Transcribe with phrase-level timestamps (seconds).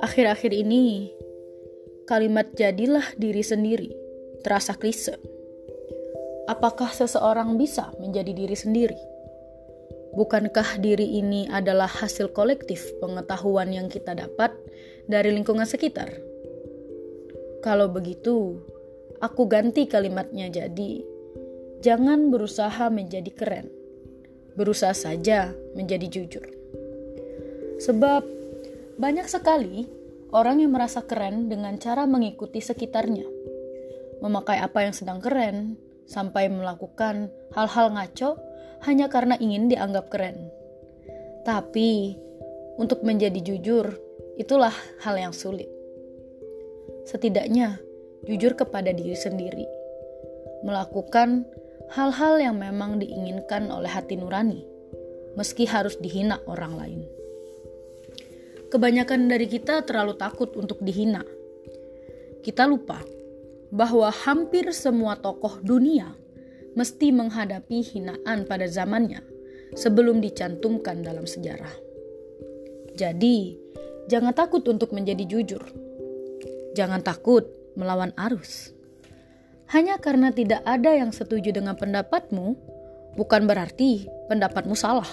[0.00, 1.10] Akhir-akhir ini,
[2.06, 3.90] kalimat "jadilah diri sendiri"
[4.46, 5.18] terasa klise.
[6.46, 8.98] Apakah seseorang bisa menjadi diri sendiri?
[10.14, 14.54] Bukankah diri ini adalah hasil kolektif pengetahuan yang kita dapat
[15.10, 16.10] dari lingkungan sekitar?
[17.66, 18.62] Kalau begitu,
[19.18, 21.02] aku ganti kalimatnya jadi:
[21.82, 23.79] "Jangan berusaha menjadi keren,
[24.60, 26.44] berusaha saja menjadi jujur."
[27.80, 28.22] Sebab
[29.00, 29.88] banyak sekali
[30.36, 33.24] orang yang merasa keren dengan cara mengikuti sekitarnya,
[34.20, 38.36] memakai apa yang sedang keren, sampai melakukan hal-hal ngaco
[38.84, 40.52] hanya karena ingin dianggap keren.
[41.46, 42.18] Tapi,
[42.76, 43.96] untuk menjadi jujur,
[44.36, 45.68] itulah hal yang sulit.
[47.08, 47.80] Setidaknya,
[48.28, 49.64] jujur kepada diri sendiri.
[50.60, 51.48] Melakukan
[51.90, 54.62] hal-hal yang memang diinginkan oleh hati nurani,
[55.34, 57.00] meski harus dihina orang lain.
[58.70, 61.26] Kebanyakan dari kita terlalu takut untuk dihina.
[62.46, 63.02] Kita lupa
[63.74, 66.14] bahwa hampir semua tokoh dunia
[66.78, 69.26] mesti menghadapi hinaan pada zamannya
[69.74, 71.74] sebelum dicantumkan dalam sejarah.
[72.94, 73.58] Jadi,
[74.06, 75.62] jangan takut untuk menjadi jujur.
[76.78, 78.70] Jangan takut melawan arus.
[79.70, 82.58] Hanya karena tidak ada yang setuju dengan pendapatmu,
[83.14, 85.06] bukan berarti pendapatmu salah.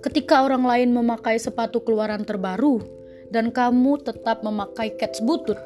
[0.00, 2.80] Ketika orang lain memakai sepatu keluaran terbaru
[3.28, 5.56] dan kamu tetap memakai kets butut,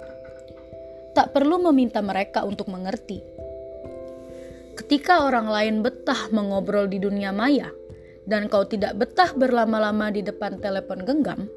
[1.15, 3.39] tak perlu meminta mereka untuk mengerti
[4.79, 7.67] Ketika orang lain betah mengobrol di dunia maya
[8.31, 11.51] dan kau tidak betah berlama-lama di depan telepon genggam,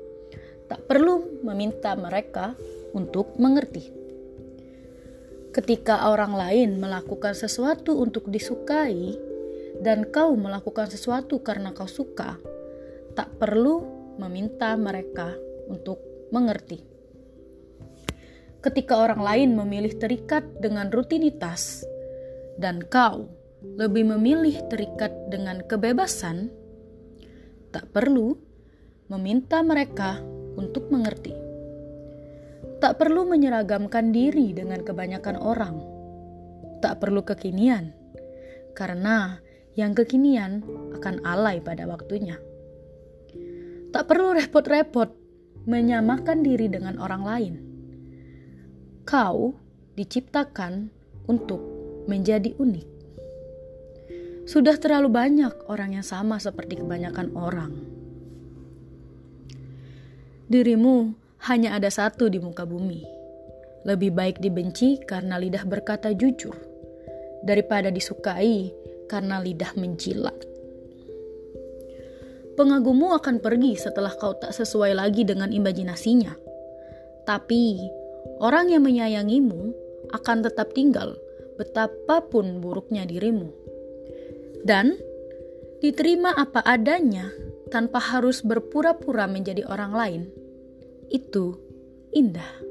[0.65, 2.57] tak perlu meminta mereka
[2.97, 4.00] untuk mengerti.
[5.51, 9.19] Ketika orang lain melakukan sesuatu untuk disukai
[9.83, 12.39] dan kau melakukan sesuatu karena kau suka,
[13.11, 13.83] tak perlu
[14.15, 15.35] meminta mereka
[15.67, 15.99] untuk
[16.31, 16.79] mengerti.
[18.63, 21.83] Ketika orang lain memilih terikat dengan rutinitas
[22.55, 23.27] dan kau
[23.59, 26.47] lebih memilih terikat dengan kebebasan,
[27.75, 28.39] tak perlu
[29.11, 30.23] meminta mereka
[30.55, 31.50] untuk mengerti.
[32.81, 35.77] Tak perlu menyeragamkan diri dengan kebanyakan orang.
[36.81, 37.93] Tak perlu kekinian,
[38.73, 39.37] karena
[39.77, 40.65] yang kekinian
[40.97, 42.41] akan alay pada waktunya.
[43.93, 45.13] Tak perlu repot-repot
[45.69, 47.53] menyamakan diri dengan orang lain.
[49.05, 49.53] Kau
[49.93, 50.89] diciptakan
[51.29, 51.61] untuk
[52.09, 52.87] menjadi unik.
[54.49, 57.71] Sudah terlalu banyak orang yang sama seperti kebanyakan orang.
[60.49, 63.01] Dirimu hanya ada satu di muka bumi.
[63.81, 66.53] Lebih baik dibenci karena lidah berkata jujur,
[67.41, 68.69] daripada disukai
[69.09, 70.37] karena lidah menjilat.
[72.53, 76.37] Pengagummu akan pergi setelah kau tak sesuai lagi dengan imajinasinya.
[77.25, 77.79] Tapi,
[78.37, 79.73] orang yang menyayangimu
[80.13, 81.17] akan tetap tinggal
[81.57, 83.49] betapapun buruknya dirimu.
[84.61, 84.93] Dan
[85.81, 87.33] diterima apa adanya
[87.73, 90.21] tanpa harus berpura-pura menjadi orang lain.
[91.11, 91.59] Itu
[92.15, 92.70] indah.